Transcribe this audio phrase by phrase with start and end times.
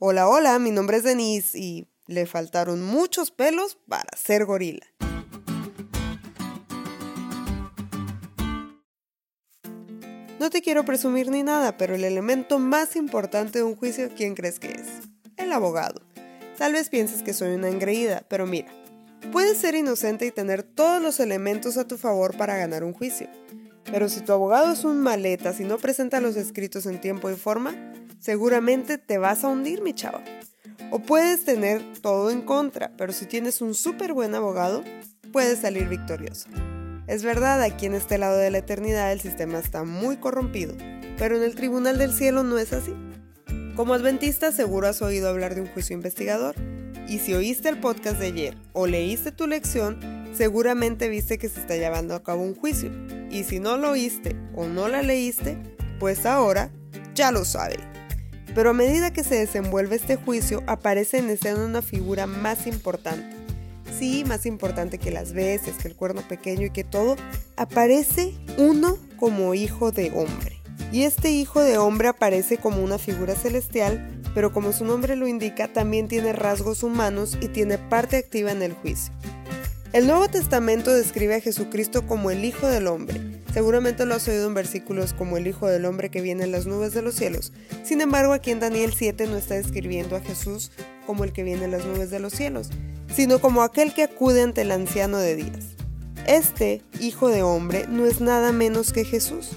[0.00, 4.86] Hola, hola, mi nombre es Denise y le faltaron muchos pelos para ser gorila.
[10.38, 14.36] No te quiero presumir ni nada, pero el elemento más importante de un juicio, ¿quién
[14.36, 14.86] crees que es?
[15.36, 16.00] El abogado.
[16.58, 18.68] Tal vez pienses que soy una engreída, pero mira,
[19.32, 23.28] puedes ser inocente y tener todos los elementos a tu favor para ganar un juicio.
[23.90, 27.36] Pero si tu abogado es un maleta, si no presenta los escritos en tiempo y
[27.36, 27.74] forma,
[28.20, 30.22] seguramente te vas a hundir, mi chava.
[30.90, 34.82] O puedes tener todo en contra, pero si tienes un súper buen abogado,
[35.32, 36.48] puedes salir victorioso.
[37.06, 40.74] Es verdad, aquí en este lado de la eternidad el sistema está muy corrompido,
[41.16, 42.94] pero en el tribunal del cielo no es así.
[43.74, 46.54] Como adventista seguro has oído hablar de un juicio investigador,
[47.08, 49.98] y si oíste el podcast de ayer o leíste tu lección,
[50.36, 52.90] seguramente viste que se está llevando a cabo un juicio.
[53.30, 55.56] Y si no lo oíste o no la leíste,
[55.98, 56.70] pues ahora
[57.14, 57.80] ya lo sabes.
[58.54, 63.36] Pero a medida que se desenvuelve este juicio, aparece en escena una figura más importante.
[63.98, 67.16] Sí, más importante que las veces, que el cuerno pequeño y que todo,
[67.56, 70.60] aparece uno como hijo de hombre.
[70.92, 75.26] Y este hijo de hombre aparece como una figura celestial, pero como su nombre lo
[75.26, 79.12] indica, también tiene rasgos humanos y tiene parte activa en el juicio.
[79.94, 83.40] El Nuevo Testamento describe a Jesucristo como el Hijo del Hombre.
[83.54, 86.66] Seguramente lo has oído en versículos como el Hijo del Hombre que viene en las
[86.66, 87.54] nubes de los cielos.
[87.84, 90.72] Sin embargo, aquí en Daniel 7 no está describiendo a Jesús
[91.06, 92.68] como el que viene en las nubes de los cielos,
[93.14, 95.64] sino como aquel que acude ante el anciano de días.
[96.26, 99.52] Este Hijo de Hombre no es nada menos que Jesús.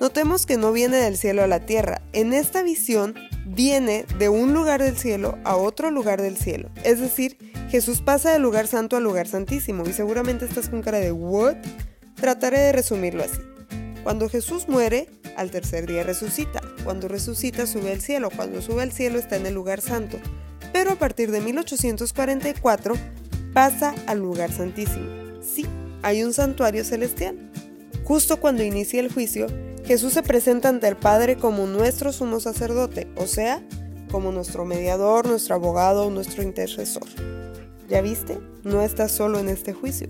[0.00, 2.02] Notemos que no viene del cielo a la tierra.
[2.12, 3.14] En esta visión
[3.46, 6.68] viene de un lugar del cielo a otro lugar del cielo.
[6.84, 7.38] Es decir,
[7.72, 11.56] Jesús pasa del lugar santo al lugar santísimo y seguramente estás con cara de ¿what?
[12.16, 13.40] Trataré de resumirlo así.
[14.02, 16.60] Cuando Jesús muere, al tercer día resucita.
[16.84, 18.28] Cuando resucita sube al cielo.
[18.36, 20.18] Cuando sube al cielo está en el lugar santo.
[20.74, 22.94] Pero a partir de 1844
[23.54, 25.08] pasa al lugar santísimo.
[25.40, 25.64] Sí,
[26.02, 27.38] hay un santuario celestial.
[28.04, 29.46] Justo cuando inicia el juicio,
[29.86, 33.62] Jesús se presenta ante el Padre como nuestro sumo sacerdote, o sea,
[34.10, 37.08] como nuestro mediador, nuestro abogado, nuestro intercesor.
[37.88, 38.38] ¿Ya viste?
[38.64, 40.08] No estás solo en este juicio.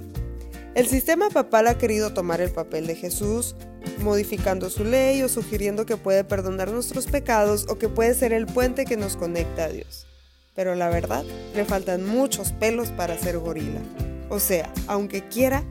[0.75, 3.57] El sistema papal ha querido tomar el papel de Jesús,
[3.99, 8.47] modificando su ley o sugiriendo que puede perdonar nuestros pecados o que puede ser el
[8.47, 10.07] puente que nos conecta a Dios.
[10.55, 11.25] Pero la verdad,
[11.55, 13.81] le faltan muchos pelos para ser gorila.
[14.29, 15.63] O sea, aunque quiera,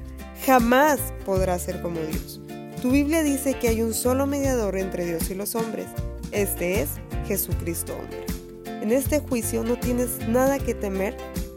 [0.45, 2.39] jamás podrá ser como Dios.
[2.81, 5.87] Tu Biblia dice que hay un solo mediador entre Dios y los hombres.
[6.31, 6.89] Este es
[7.27, 8.25] Jesucristo hombre.
[8.81, 11.15] En este juicio no tienes nada que temer